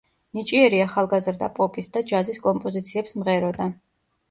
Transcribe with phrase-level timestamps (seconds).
[0.37, 3.71] ნიჭიერი ახალგაზრდა პოპის და ჯაზის კომპოზიციებს მღეროდა.